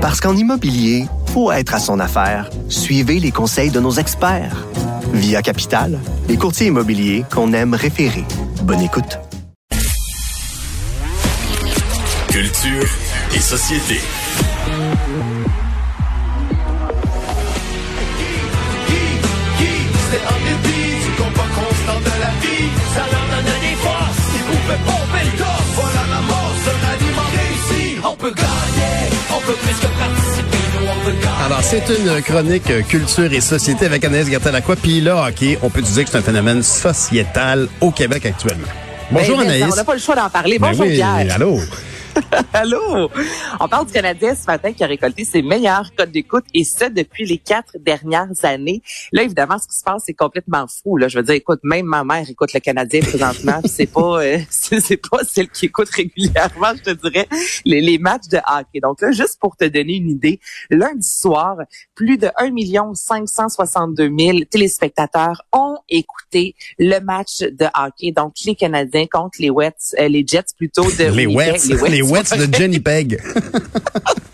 Parce 0.00 0.18
qu'en 0.20 0.34
immobilier, 0.34 1.04
faut 1.26 1.52
être 1.52 1.74
à 1.74 1.78
son 1.78 2.00
affaire. 2.00 2.48
Suivez 2.70 3.20
les 3.20 3.30
conseils 3.30 3.70
de 3.70 3.80
nos 3.80 3.92
experts. 3.92 4.66
Via 5.12 5.42
Capital, 5.42 5.98
les 6.26 6.38
courtiers 6.38 6.68
immobiliers 6.68 7.24
qu'on 7.30 7.52
aime 7.52 7.74
référer. 7.74 8.24
Bonne 8.62 8.80
écoute. 8.80 9.18
Culture 12.28 12.88
et 13.34 13.40
société. 13.40 14.00
C'est 20.10 20.16
un 20.16 20.40
débit 20.44 21.04
du 21.04 21.12
combat 21.22 21.48
constant 21.54 22.00
de 22.00 22.20
la 22.20 22.30
vie. 22.40 22.70
Ça 22.94 23.19
Alors, 31.60 31.72
c'est 31.72 31.94
une 31.94 32.22
chronique 32.22 32.86
culture 32.88 33.30
et 33.30 33.42
société 33.42 33.84
avec 33.84 34.02
Anaïs 34.02 34.30
Gertin-Lacroix. 34.30 34.76
Puis 34.76 35.02
là, 35.02 35.28
OK, 35.28 35.58
on 35.60 35.68
peut 35.68 35.82
dire 35.82 36.04
que 36.04 36.10
c'est 36.10 36.16
un 36.16 36.22
phénomène 36.22 36.62
sociétal 36.62 37.68
au 37.82 37.90
Québec 37.90 38.24
actuellement. 38.24 38.66
Bonjour 39.10 39.36
Ben, 39.36 39.44
mais 39.46 39.56
Anaïs. 39.56 39.74
On 39.74 39.76
n'a 39.76 39.84
pas 39.84 39.92
le 39.92 40.00
choix 40.00 40.14
d'en 40.14 40.30
parler. 40.30 40.58
Ben 40.58 40.68
Bonjour 40.68 40.86
oui, 40.86 40.94
Pierre. 40.94 41.34
allô. 41.34 41.60
Allô? 42.52 43.10
On 43.58 43.68
parle 43.68 43.86
du 43.86 43.92
Canadien 43.92 44.34
ce 44.34 44.46
matin 44.46 44.72
qui 44.72 44.82
a 44.84 44.86
récolté 44.86 45.24
ses 45.24 45.42
meilleurs 45.42 45.94
codes 45.94 46.10
d'écoute 46.10 46.44
et 46.54 46.64
ce 46.64 46.84
depuis 46.84 47.24
les 47.24 47.38
quatre 47.38 47.76
dernières 47.78 48.28
années. 48.42 48.82
Là, 49.12 49.22
évidemment, 49.22 49.58
ce 49.58 49.66
qui 49.68 49.76
se 49.76 49.84
passe, 49.84 50.04
c'est 50.06 50.14
complètement 50.14 50.66
fou. 50.66 50.96
Là, 50.96 51.08
je 51.08 51.18
veux 51.18 51.24
dire, 51.24 51.34
écoute, 51.34 51.60
même 51.62 51.86
ma 51.86 52.04
mère 52.04 52.28
écoute 52.28 52.52
le 52.52 52.60
Canadien 52.60 53.00
présentement. 53.00 53.60
c'est 53.64 53.86
pas, 53.86 54.22
euh, 54.22 54.38
c'est 54.50 54.96
pas 54.96 55.18
celle 55.28 55.48
qui 55.48 55.66
écoute 55.66 55.88
régulièrement, 55.90 56.72
je 56.76 56.92
te 56.92 57.08
dirais, 57.08 57.28
les, 57.64 57.80
les 57.80 57.98
matchs 57.98 58.28
de 58.28 58.38
hockey. 58.38 58.80
Donc 58.82 59.00
là, 59.00 59.12
juste 59.12 59.38
pour 59.40 59.56
te 59.56 59.64
donner 59.64 59.96
une 59.96 60.10
idée, 60.10 60.40
lundi 60.70 61.06
soir, 61.06 61.56
plus 61.94 62.18
de 62.18 62.28
1 62.36 62.50
million 62.50 62.94
562 62.94 64.10
000 64.18 64.38
téléspectateurs 64.50 65.42
ont 65.52 65.76
écouté 65.88 66.54
le 66.78 66.98
match 67.00 67.40
de 67.40 67.66
hockey. 67.74 68.12
Donc 68.12 68.34
les 68.44 68.54
Canadiens 68.54 69.06
contre 69.06 69.38
les 69.40 69.50
Wets, 69.50 69.94
euh, 69.98 70.08
les 70.08 70.24
Jets 70.26 70.54
plutôt 70.56 70.84
de 70.84 71.14
Les. 71.14 71.26
Wets, 71.26 71.66
les 71.88 72.02
Wets 72.10 72.30
de 72.30 72.46
Jenny 72.56 72.80
Peg. 72.80 73.22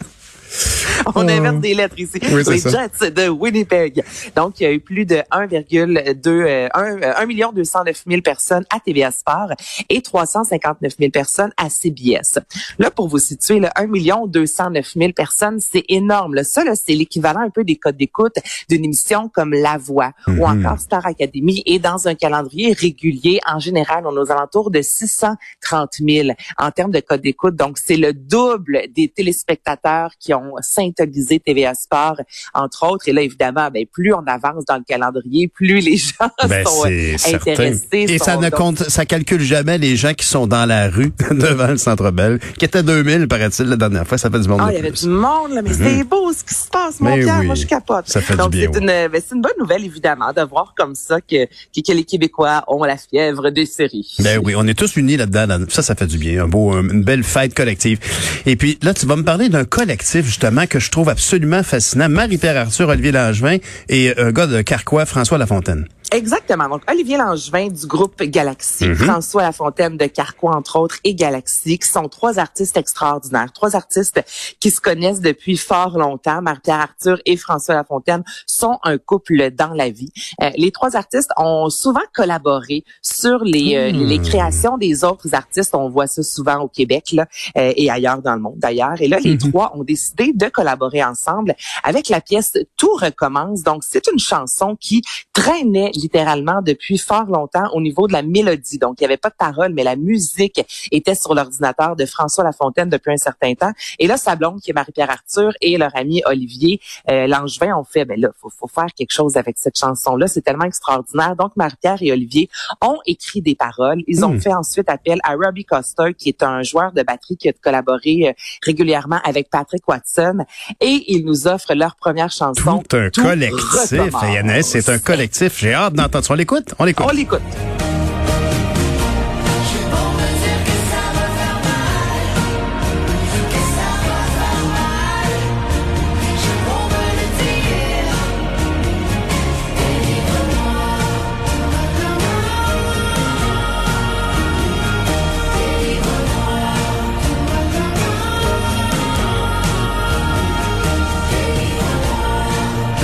On 1.14 1.26
Oh. 1.26 1.30
inverse 1.30 1.60
des 1.60 1.74
lettres 1.74 1.98
ici. 1.98 2.18
Oui, 2.32 2.42
les 2.48 2.58
ça. 2.58 2.70
Jets 2.98 3.10
de 3.10 3.28
Winnipeg. 3.28 4.02
Donc, 4.34 4.58
il 4.60 4.64
y 4.64 4.66
a 4.66 4.72
eu 4.72 4.80
plus 4.80 5.06
de 5.06 5.22
1,2 5.30 6.46
euh, 6.46 6.68
1, 6.74 7.02
euh, 7.02 7.12
1 7.16 7.26
million 7.26 7.52
209 7.52 8.02
000 8.08 8.22
personnes 8.22 8.64
à 8.74 8.80
TVA 8.80 9.10
Sport 9.12 9.52
et 9.88 10.02
359 10.02 10.94
000 10.98 11.10
personnes 11.10 11.52
à 11.56 11.70
CBS. 11.70 12.38
Là, 12.78 12.90
pour 12.90 13.08
vous 13.08 13.18
situer, 13.18 13.60
le 13.60 13.68
1 13.76 13.86
million 13.86 14.26
209 14.26 14.94
000 14.96 15.12
personnes, 15.12 15.60
c'est 15.60 15.84
énorme. 15.88 16.34
Là. 16.34 16.44
Ça, 16.44 16.64
là, 16.64 16.72
c'est 16.74 16.94
l'équivalent 16.94 17.40
un 17.40 17.50
peu 17.50 17.62
des 17.64 17.76
codes 17.76 17.96
d'écoute 17.96 18.34
d'une 18.68 18.84
émission 18.84 19.28
comme 19.32 19.52
La 19.52 19.78
Voix 19.78 20.10
ou 20.26 20.32
Mhm. 20.46 20.66
encore 20.66 20.80
Star 20.80 21.06
Academy. 21.06 21.62
Et 21.66 21.78
dans 21.78 22.08
un 22.08 22.14
calendrier 22.14 22.72
régulier, 22.72 23.40
en 23.46 23.58
général, 23.60 24.04
on 24.06 24.16
est 24.16 24.20
aux 24.20 24.30
alentours 24.32 24.70
de 24.70 24.82
630 24.82 25.94
000 26.00 26.30
en 26.58 26.70
termes 26.72 26.90
de 26.92 27.00
code 27.00 27.20
d'écoute. 27.22 27.54
Donc, 27.54 27.78
c'est 27.78 27.96
le 27.96 28.12
double 28.12 28.82
des 28.94 29.08
téléspectateurs 29.08 30.10
qui 30.18 30.34
ont 30.34 30.54
TVA 30.96 31.74
Sport, 31.74 32.20
entre 32.54 32.86
autres. 32.90 33.08
Et 33.08 33.12
là, 33.12 33.22
évidemment, 33.22 33.68
ben, 33.72 33.84
plus 33.92 34.12
on 34.14 34.24
avance 34.26 34.64
dans 34.66 34.76
le 34.76 34.84
calendrier, 34.86 35.48
plus 35.48 35.80
les 35.80 35.96
gens 35.96 36.28
Ben, 36.48 36.64
sont 36.64 36.84
euh, 36.86 37.16
intéressés. 37.34 38.06
Et 38.08 38.18
ça 38.18 38.36
ne 38.36 38.42
donc- 38.42 38.50
compte, 38.58 38.78
ça 38.88 39.04
calcule 39.04 39.40
jamais 39.42 39.78
les 39.78 39.96
gens 39.96 40.14
qui 40.14 40.26
sont 40.26 40.46
dans 40.46 40.66
la 40.66 40.88
rue 40.88 41.12
devant 41.30 41.68
le 41.68 41.76
Centre 41.78 42.10
Bell, 42.10 42.38
qui 42.58 42.64
était 42.64 42.82
2000, 42.82 43.28
paraît-il, 43.28 43.66
la 43.66 43.76
dernière 43.76 44.06
fois. 44.06 44.18
Ça 44.18 44.30
fait 44.30 44.40
du 44.40 44.48
monde 44.48 44.60
Ah, 44.62 44.68
il 44.70 44.76
y 44.76 44.78
avait 44.78 44.90
du 44.90 45.08
monde, 45.08 45.52
là, 45.52 45.62
mais 45.62 45.72
c'est 45.72 46.04
beau 46.04 46.32
ce 46.32 46.44
qui 46.44 46.54
se 46.54 46.68
passe, 46.68 47.00
mon 47.00 47.14
Mais 47.16 47.22
Pierre. 47.22 47.38
oui. 47.40 47.46
Moi, 47.46 47.54
je 47.54 47.66
capote. 47.66 48.08
Ça 48.08 48.20
fait 48.20 48.34
du 48.34 48.38
Donc, 48.38 48.50
bien, 48.52 48.68
c'est 48.72 48.80
une, 48.80 48.86
ben, 48.86 49.10
c'est 49.26 49.34
une 49.34 49.42
bonne 49.42 49.52
nouvelle, 49.58 49.84
évidemment, 49.84 50.32
de 50.32 50.42
voir 50.42 50.74
comme 50.76 50.94
ça 50.94 51.20
que, 51.20 51.44
que, 51.46 51.80
que 51.86 51.92
les 51.92 52.04
Québécois 52.04 52.64
ont 52.68 52.82
la 52.84 52.96
fièvre 52.96 53.50
des 53.50 53.66
séries. 53.66 54.14
Ben 54.20 54.40
oui, 54.42 54.54
on 54.56 54.66
est 54.66 54.74
tous 54.78 54.96
unis 54.96 55.16
là-dedans. 55.16 55.46
là- 55.46 55.58
Ça, 55.68 55.82
ça 55.82 55.94
fait 55.94 56.06
du 56.06 56.18
bien. 56.18 56.44
Un 56.44 56.48
beau, 56.48 56.72
une 56.80 57.02
belle 57.02 57.24
fête 57.24 57.54
collective. 57.54 57.98
Et 58.46 58.56
puis 58.56 58.78
là, 58.82 58.94
tu 58.94 59.06
vas 59.06 59.16
me 59.16 59.24
parler 59.24 59.48
d'un 59.48 59.64
collectif 59.64 60.24
justement 60.26 60.66
que 60.66 60.78
je 60.78 60.85
trouve 60.90 61.08
absolument 61.08 61.62
fascinant. 61.62 62.08
Marie-Pierre 62.08 62.56
Arthur, 62.56 62.88
Olivier 62.88 63.12
Langevin 63.12 63.58
et 63.88 64.18
un 64.18 64.32
gars 64.32 64.46
de 64.46 64.62
Carquois, 64.62 65.06
François 65.06 65.38
Lafontaine. 65.38 65.86
Exactement. 66.12 66.68
Donc, 66.68 66.82
Olivier 66.90 67.16
Langevin 67.16 67.68
du 67.68 67.86
groupe 67.86 68.22
Galaxy, 68.22 68.94
François 68.94 69.42
Lafontaine 69.42 69.96
de 69.96 70.06
Carquois, 70.06 70.54
entre 70.54 70.78
autres, 70.78 70.98
et 71.02 71.14
Galaxy, 71.14 71.78
qui 71.78 71.88
sont 71.88 72.08
trois 72.08 72.38
artistes 72.38 72.76
extraordinaires, 72.76 73.52
trois 73.52 73.74
artistes 73.74 74.22
qui 74.60 74.70
se 74.70 74.80
connaissent 74.80 75.20
depuis 75.20 75.56
fort 75.56 75.98
longtemps. 75.98 76.42
Marie-Pierre 76.42 76.80
Arthur 76.80 77.18
et 77.26 77.36
François 77.36 77.74
Lafontaine 77.74 78.22
sont 78.46 78.78
un 78.84 78.98
couple 78.98 79.50
dans 79.50 79.72
la 79.72 79.90
vie. 79.90 80.12
Euh, 80.42 80.50
les 80.56 80.70
trois 80.70 80.96
artistes 80.96 81.30
ont 81.36 81.70
souvent 81.70 82.00
collaboré 82.14 82.84
sur 83.02 83.42
les, 83.42 83.74
euh, 83.74 83.90
les 83.90 84.20
créations 84.20 84.78
des 84.78 85.02
autres 85.02 85.34
artistes. 85.34 85.74
On 85.74 85.88
voit 85.88 86.06
ça 86.06 86.22
souvent 86.22 86.60
au 86.60 86.68
Québec 86.68 87.10
là, 87.12 87.26
euh, 87.58 87.72
et 87.76 87.90
ailleurs 87.90 88.22
dans 88.22 88.34
le 88.34 88.40
monde 88.40 88.58
d'ailleurs. 88.58 89.00
Et 89.00 89.08
là, 89.08 89.18
les 89.18 89.36
trois 89.38 89.72
ont 89.74 89.82
décidé 89.82 90.32
de 90.32 90.46
collaborer 90.46 90.75
ensemble 91.04 91.54
avec 91.82 92.08
la 92.08 92.20
pièce 92.20 92.52
Tout 92.76 92.94
recommence. 92.94 93.62
Donc, 93.62 93.82
c'est 93.84 94.06
une 94.06 94.18
chanson 94.18 94.76
qui 94.76 95.02
traînait 95.32 95.90
littéralement 95.94 96.62
depuis 96.62 96.98
fort 96.98 97.26
longtemps 97.26 97.68
au 97.72 97.80
niveau 97.80 98.06
de 98.06 98.12
la 98.12 98.22
mélodie. 98.22 98.78
Donc, 98.78 99.00
il 99.00 99.02
n'y 99.02 99.06
avait 99.06 99.16
pas 99.16 99.30
de 99.30 99.36
parole, 99.38 99.72
mais 99.72 99.84
la 99.84 99.96
musique 99.96 100.60
était 100.90 101.14
sur 101.14 101.34
l'ordinateur 101.34 101.96
de 101.96 102.06
François 102.06 102.44
Lafontaine 102.44 102.88
depuis 102.88 103.12
un 103.12 103.16
certain 103.16 103.54
temps. 103.54 103.72
Et 103.98 104.06
là, 104.06 104.16
sa 104.16 104.36
blonde, 104.36 104.60
qui 104.60 104.70
est 104.70 104.74
Marie-Pierre 104.74 105.10
Arthur, 105.10 105.52
et 105.60 105.76
leur 105.78 105.94
ami 105.94 106.22
Olivier 106.26 106.80
euh, 107.10 107.26
Langevin 107.26 107.76
ont 107.76 107.84
fait, 107.84 108.04
ben 108.04 108.20
là, 108.20 108.28
faut, 108.40 108.50
faut 108.50 108.68
faire 108.68 108.88
quelque 108.96 109.12
chose 109.12 109.36
avec 109.36 109.56
cette 109.58 109.78
chanson-là. 109.78 110.26
C'est 110.26 110.42
tellement 110.42 110.64
extraordinaire. 110.64 111.36
Donc, 111.36 111.52
Marie-Pierre 111.56 111.98
et 112.00 112.12
Olivier 112.12 112.48
ont 112.80 112.98
écrit 113.06 113.42
des 113.42 113.54
paroles. 113.54 114.02
Ils 114.06 114.24
ont 114.24 114.38
fait 114.38 114.54
ensuite 114.54 114.88
appel 114.88 115.18
à 115.22 115.34
Robbie 115.34 115.64
Coster, 115.64 116.14
qui 116.16 116.28
est 116.28 116.42
un 116.42 116.62
joueur 116.62 116.92
de 116.92 117.02
batterie 117.02 117.36
qui 117.36 117.48
a 117.48 117.52
collaboré 117.52 118.28
euh, 118.28 118.32
régulièrement 118.62 119.20
avec 119.24 119.50
Patrick 119.50 119.86
Watson. 119.88 120.44
Et 120.80 121.04
ils 121.08 121.24
nous 121.24 121.46
offrent 121.46 121.74
leur 121.74 121.96
première 121.96 122.30
chanson. 122.30 122.82
Tout 122.88 122.96
un 122.96 123.10
collectif. 123.10 124.00
Yannès, 124.32 124.66
c'est 124.66 124.88
un 124.88 124.98
collectif. 124.98 125.58
J'ai 125.58 125.74
hâte 125.74 125.94
d'entendre. 125.94 126.26
On 126.30 126.34
l'écoute? 126.34 126.74
On 126.78 126.84
l'écoute. 126.84 127.06
On 127.08 127.12
l'écoute. 127.12 127.42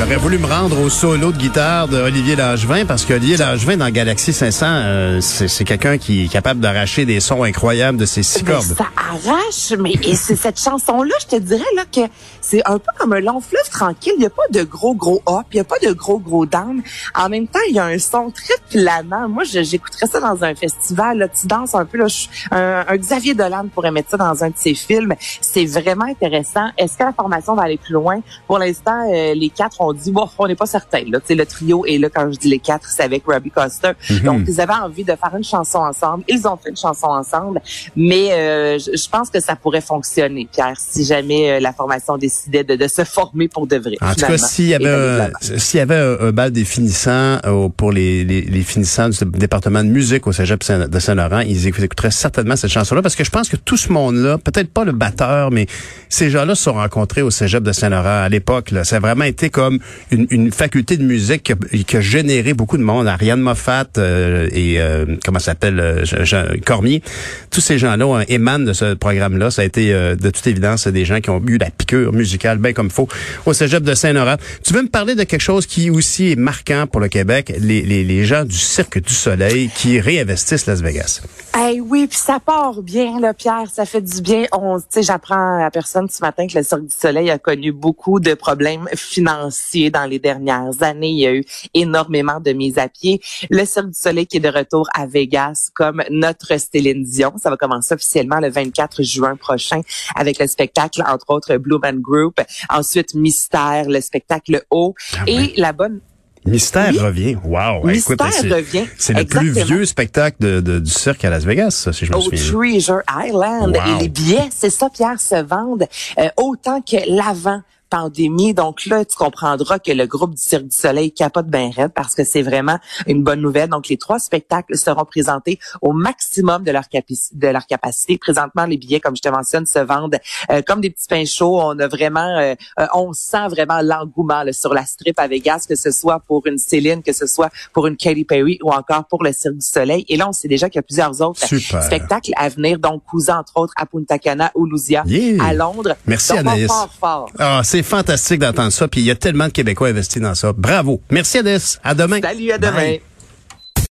J'aurais 0.04 0.16
voulu 0.16 0.38
me 0.38 0.46
rendre 0.48 0.80
au 0.80 0.88
solo 0.90 1.30
de 1.30 1.36
guitare 1.36 1.86
de 1.86 1.96
Olivier 1.96 2.34
Langevin 2.34 2.84
parce 2.84 3.04
qu'Olivier 3.06 3.36
Langevin 3.36 3.76
dans 3.76 3.88
Galaxy 3.88 4.32
500, 4.32 4.66
euh, 4.68 5.20
c'est 5.20 5.62
quelqu'un 5.64 5.96
qui 5.96 6.24
est 6.24 6.28
capable 6.28 6.58
d'arracher 6.58 7.04
des 7.06 7.20
sons 7.20 7.44
incroyables 7.44 7.98
de 7.98 8.04
ses 8.04 8.24
six 8.24 8.42
Ben, 8.42 8.54
cordes. 8.54 8.64
ça 8.76 8.86
arrache, 8.96 9.72
mais 9.78 9.92
et 10.02 10.16
c'est 10.16 10.34
cette 10.34 10.58
chanson-là, 10.60 11.14
je 11.20 11.36
te 11.36 11.40
dirais 11.40 11.62
là 11.76 11.84
que 11.84 12.00
c'est 12.40 12.62
un 12.66 12.78
peu 12.78 12.90
comme 12.98 13.12
un 13.12 13.20
long 13.20 13.40
fleuve 13.40 13.68
tranquille. 13.70 14.12
Il 14.16 14.20
n'y 14.20 14.26
a 14.26 14.30
pas 14.30 14.42
de 14.50 14.64
gros 14.64 14.94
gros 14.96 15.22
up, 15.28 15.46
il 15.52 15.56
n'y 15.56 15.60
a 15.60 15.64
pas 15.64 15.78
de 15.80 15.92
gros 15.92 16.18
gros 16.18 16.46
down. 16.46 16.82
En 17.14 17.28
même 17.28 17.46
temps, 17.46 17.60
il 17.68 17.76
y 17.76 17.78
a 17.78 17.84
un 17.84 17.98
son 18.00 18.32
très 18.32 18.54
planant. 18.70 19.28
Moi, 19.28 19.44
j'écouterais 19.44 20.06
ça 20.08 20.18
dans 20.18 20.42
un 20.42 20.54
festival. 20.56 21.18
Là, 21.18 21.28
tu 21.28 21.46
danses 21.46 21.76
un 21.76 21.84
peu. 21.84 21.98
Là, 21.98 22.08
je- 22.08 22.26
un, 22.50 22.84
un 22.88 22.96
Xavier 22.96 23.34
Dolan 23.34 23.66
pourrait 23.72 23.92
mettre 23.92 24.10
ça 24.10 24.16
dans 24.16 24.42
un 24.42 24.48
de 24.48 24.56
ses 24.56 24.74
films. 24.74 25.14
C'est 25.40 25.64
vraiment 25.66 26.06
intéressant. 26.06 26.70
Est-ce 26.76 26.98
que 26.98 27.04
la 27.04 27.12
formation 27.12 27.54
va 27.54 27.62
aller 27.62 27.78
plus 27.78 27.92
loin? 27.94 28.20
Pour 28.48 28.58
l'instant, 28.58 29.08
euh, 29.14 29.34
les 29.34 29.48
quatre 29.50 29.80
ont 29.80 29.91
dit, 29.92 30.10
bon, 30.10 30.28
on 30.38 30.46
n'est 30.46 30.54
pas 30.54 30.66
certain. 30.66 31.02
Là, 31.08 31.20
Tu 31.20 31.28
sais, 31.28 31.34
le 31.34 31.46
trio 31.46 31.84
est 31.86 31.98
là. 31.98 32.08
Quand 32.08 32.30
je 32.30 32.38
dis 32.38 32.48
les 32.48 32.58
quatre, 32.58 32.88
c'est 32.88 33.02
avec 33.02 33.24
Robbie 33.26 33.50
Coster. 33.50 33.92
Donc, 34.24 34.42
ils 34.48 34.60
avaient 34.60 34.72
envie 34.72 35.04
de 35.04 35.12
faire 35.12 35.32
une 35.36 35.44
chanson 35.44 35.78
ensemble. 35.78 36.24
Ils 36.28 36.46
ont 36.46 36.56
fait 36.56 36.70
une 36.70 36.76
chanson 36.76 37.06
ensemble. 37.06 37.60
Mais 37.96 38.32
euh, 38.32 38.78
je, 38.78 39.08
pense 39.08 39.30
que 39.30 39.40
ça 39.40 39.56
pourrait 39.56 39.80
fonctionner, 39.80 40.48
Pierre, 40.50 40.74
si 40.76 41.04
jamais 41.04 41.52
euh, 41.52 41.60
la 41.60 41.72
formation 41.72 42.16
décidait 42.16 42.64
de, 42.64 42.74
de 42.76 42.88
se 42.88 43.04
former 43.04 43.48
pour 43.48 43.66
de 43.66 43.76
vrai. 43.76 43.96
En 44.00 44.14
tout 44.14 44.26
cas, 44.26 44.38
s'il 44.38 44.68
y 44.68 44.74
avait 44.74 45.30
s'il 45.40 45.78
y 45.78 45.80
avait 45.80 45.96
un, 45.96 46.28
un 46.28 46.32
bal 46.32 46.50
des 46.50 46.64
finissants 46.64 47.38
euh, 47.44 47.68
pour 47.68 47.92
les, 47.92 48.24
les, 48.24 48.42
les 48.42 48.62
finissants 48.62 49.08
du 49.08 49.16
département 49.24 49.82
de 49.82 49.88
musique 49.88 50.26
au 50.26 50.32
Cégep 50.32 50.62
de 50.70 50.98
Saint-Laurent, 50.98 51.40
ils 51.40 51.66
écouteraient 51.66 52.10
certainement 52.10 52.56
cette 52.56 52.70
chanson-là 52.70 53.02
parce 53.02 53.16
que 53.16 53.24
je 53.24 53.30
pense 53.30 53.48
que 53.48 53.56
tout 53.56 53.76
ce 53.76 53.92
monde-là, 53.92 54.38
peut-être 54.38 54.70
pas 54.72 54.84
le 54.84 54.92
batteur, 54.92 55.50
mais 55.50 55.66
ces 56.08 56.30
gens-là 56.30 56.54
se 56.54 56.64
sont 56.64 56.74
rencontrés 56.74 57.22
au 57.22 57.30
Cégep 57.30 57.62
de 57.62 57.72
Saint-Laurent 57.72 58.22
à 58.22 58.28
l'époque. 58.28 58.72
Ça 58.84 58.96
a 58.96 59.00
vraiment 59.00 59.24
été 59.24 59.50
comme 59.50 59.78
une, 60.10 60.26
une 60.30 60.52
faculté 60.52 60.96
de 60.96 61.04
musique 61.04 61.44
qui 61.44 61.52
a, 61.52 61.56
qui 61.56 61.96
a, 61.96 62.00
généré 62.00 62.54
beaucoup 62.54 62.76
de 62.76 62.82
monde. 62.82 63.06
Ariane 63.08 63.40
Moffat 63.40 63.86
euh, 63.98 64.48
et 64.52 64.80
euh, 64.80 65.16
comment 65.24 65.38
s'appelle 65.38 65.80
euh, 65.80 66.56
Cormier. 66.64 67.02
Tous 67.50 67.60
ces 67.60 67.78
gens-là 67.78 68.24
émanent 68.28 68.64
de 68.64 68.72
ce 68.72 68.94
programme-là. 68.94 69.50
Ça 69.50 69.62
a 69.62 69.64
été 69.64 69.92
de 69.92 70.30
toute 70.30 70.46
évidence 70.46 70.86
des 70.86 71.04
gens 71.04 71.20
qui 71.20 71.30
ont 71.30 71.42
eu 71.46 71.58
la 71.58 71.70
piqûre 71.70 72.12
musicale 72.12 72.58
bien 72.58 72.72
comme 72.72 72.90
faut 72.90 73.08
au 73.46 73.52
Cégep 73.52 73.82
de 73.82 73.94
Saint-Laurent. 73.94 74.36
Tu 74.64 74.72
veux 74.72 74.82
me 74.82 74.88
parler 74.88 75.14
de 75.14 75.24
quelque 75.24 75.40
chose 75.40 75.66
qui 75.66 75.90
aussi 75.90 76.32
est 76.32 76.36
marquant 76.36 76.86
pour 76.86 77.00
le 77.00 77.08
Québec, 77.08 77.52
les, 77.58 77.82
les, 77.82 78.04
les 78.04 78.24
gens 78.24 78.44
du 78.44 78.56
Cirque 78.56 79.00
du 79.00 79.12
Soleil 79.12 79.70
qui 79.74 80.00
réinvestissent 80.00 80.66
Las 80.66 80.80
Vegas? 80.80 81.22
Eh 81.58 81.80
oui, 81.80 82.06
puis 82.06 82.18
ça 82.18 82.40
part 82.40 82.82
bien, 82.82 83.20
là, 83.20 83.34
Pierre, 83.34 83.66
ça 83.72 83.84
fait 83.84 84.00
du 84.00 84.22
bien. 84.22 84.44
On, 84.52 84.78
tu 84.78 84.86
sais, 84.90 85.02
j'apprends 85.02 85.64
à 85.64 85.70
personne 85.70 86.08
ce 86.08 86.22
matin 86.22 86.46
que 86.46 86.56
le 86.56 86.64
Cirque 86.64 86.82
du 86.82 86.96
Soleil 86.96 87.30
a 87.30 87.38
connu 87.38 87.72
beaucoup 87.72 88.20
de 88.20 88.34
problèmes 88.34 88.88
financiers 88.94 89.71
dans 89.90 90.06
les 90.06 90.18
dernières 90.18 90.82
années. 90.82 91.10
Il 91.10 91.18
y 91.18 91.26
a 91.26 91.34
eu 91.34 91.44
énormément 91.74 92.40
de 92.40 92.52
mises 92.52 92.78
à 92.78 92.88
pied. 92.88 93.20
Le 93.50 93.64
Cirque 93.64 93.88
du 93.88 93.98
Soleil 93.98 94.26
qui 94.26 94.38
est 94.38 94.40
de 94.40 94.48
retour 94.48 94.88
à 94.94 95.06
Vegas 95.06 95.70
comme 95.74 96.02
notre 96.10 96.58
Céline 96.58 97.04
Dion. 97.04 97.32
Ça 97.36 97.50
va 97.50 97.56
commencer 97.56 97.94
officiellement 97.94 98.40
le 98.40 98.50
24 98.50 99.02
juin 99.02 99.36
prochain 99.36 99.80
avec 100.14 100.38
le 100.38 100.46
spectacle, 100.46 101.02
entre 101.06 101.30
autres, 101.30 101.56
Blue 101.56 101.78
Man 101.78 102.00
Group. 102.00 102.40
Ensuite, 102.68 103.14
Mystère, 103.14 103.88
le 103.88 104.00
spectacle 104.00 104.62
Haut. 104.70 104.94
Ah 105.14 105.24
et 105.26 105.52
la 105.56 105.72
bonne 105.72 106.00
Mystère 106.44 106.92
revient. 106.94 107.36
Wow. 107.44 107.86
Mystère 107.86 108.16
revient. 108.16 108.84
C'est 108.98 109.12
le 109.12 109.24
plus 109.24 109.50
vieux 109.50 109.84
spectacle 109.84 110.36
de, 110.40 110.60
de, 110.60 110.80
du 110.80 110.90
cirque 110.90 111.24
à 111.24 111.30
Las 111.30 111.44
Vegas, 111.44 111.88
si 111.92 112.04
je 112.04 112.12
me 112.12 112.20
souviens. 112.20 112.54
Au 112.54 112.58
Treasure 112.58 113.02
Island. 113.08 113.76
Et 113.76 114.02
les 114.02 114.08
billets, 114.08 114.48
c'est 114.50 114.70
ça, 114.70 114.90
Pierre, 114.90 115.20
se 115.20 115.40
vendent 115.40 115.86
euh, 116.18 116.28
autant 116.36 116.80
que 116.80 116.96
l'avant 117.08 117.62
pandémie. 117.92 118.54
Donc 118.54 118.86
là, 118.86 119.04
tu 119.04 119.16
comprendras 119.16 119.78
que 119.78 119.92
le 119.92 120.06
groupe 120.06 120.34
du 120.34 120.40
Cirque 120.40 120.64
du 120.64 120.74
Soleil 120.74 121.12
capote 121.12 121.46
bien 121.46 121.70
raide 121.76 121.92
parce 121.94 122.14
que 122.14 122.24
c'est 122.24 122.40
vraiment 122.40 122.78
une 123.06 123.22
bonne 123.22 123.42
nouvelle. 123.42 123.68
Donc 123.68 123.88
les 123.88 123.98
trois 123.98 124.18
spectacles 124.18 124.78
seront 124.78 125.04
présentés 125.04 125.58
au 125.82 125.92
maximum 125.92 126.64
de 126.64 126.70
leur, 126.70 126.84
de 126.90 127.48
leur 127.48 127.66
capacité. 127.66 128.16
Présentement, 128.16 128.64
les 128.64 128.78
billets, 128.78 129.00
comme 129.00 129.14
je 129.14 129.20
te 129.20 129.28
mentionne, 129.28 129.66
se 129.66 129.78
vendent 129.78 130.18
euh, 130.50 130.62
comme 130.66 130.80
des 130.80 130.88
petits 130.88 131.06
pains 131.06 131.26
chauds. 131.26 131.60
On 131.60 131.78
a 131.78 131.86
vraiment, 131.86 132.38
euh, 132.38 132.54
on 132.94 133.12
sent 133.12 133.48
vraiment 133.48 133.80
l'engouement 133.82 134.42
sur 134.52 134.72
la 134.72 134.86
strip 134.86 135.18
à 135.18 135.28
Vegas, 135.28 135.66
que 135.68 135.76
ce 135.76 135.90
soit 135.90 136.20
pour 136.20 136.46
une 136.46 136.56
Céline, 136.56 137.02
que 137.02 137.12
ce 137.12 137.26
soit 137.26 137.50
pour 137.74 137.86
une 137.86 137.96
Katy 137.98 138.24
Perry 138.24 138.58
ou 138.62 138.70
encore 138.70 139.04
pour 139.04 139.22
le 139.22 139.34
Cirque 139.34 139.56
du 139.56 139.66
Soleil. 139.66 140.06
Et 140.08 140.16
là, 140.16 140.30
on 140.30 140.32
sait 140.32 140.48
déjà 140.48 140.70
qu'il 140.70 140.78
y 140.78 140.80
a 140.80 140.82
plusieurs 140.82 141.20
autres 141.20 141.44
spectacles 141.44 142.32
à 142.36 142.48
venir. 142.48 142.78
Donc, 142.78 143.02
Cousin, 143.04 143.40
entre 143.40 143.52
autres, 143.56 143.74
à 143.76 143.84
Punta 143.84 144.18
Cana 144.18 144.50
ou 144.54 144.64
Lousia, 144.64 145.04
à 145.40 145.52
Londres. 145.52 145.94
Merci 146.06 146.30
donc, 146.30 146.38
Anaïs. 146.38 146.68
Fort, 146.68 146.90
fort. 146.98 147.28
Ah, 147.38 147.60
c'est 147.62 147.81
fantastique 147.82 148.40
d'entendre 148.40 148.72
ça. 148.72 148.88
Puis 148.88 149.00
il 149.00 149.06
y 149.06 149.10
a 149.10 149.14
tellement 149.14 149.46
de 149.46 149.52
Québécois 149.52 149.88
investis 149.88 150.20
dans 150.20 150.34
ça. 150.34 150.52
Bravo. 150.52 151.00
Merci 151.10 151.38
Adès. 151.38 151.78
À 151.82 151.94
demain. 151.94 152.20
Salut, 152.20 152.50
à 152.50 152.58
demain. 152.58 152.96